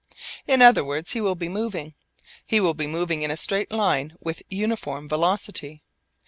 In 0.47 0.63
other 0.63 0.83
words 0.83 1.11
he 1.11 1.21
will 1.21 1.35
be 1.35 1.47
moving. 1.47 1.93
He 2.47 2.59
will 2.59 2.73
be 2.73 2.87
moving 2.87 3.21
in 3.21 3.29
a 3.29 3.37
straight 3.37 3.71
line 3.71 4.15
with 4.19 4.41
uniform 4.49 5.07
velocity. 5.07 5.83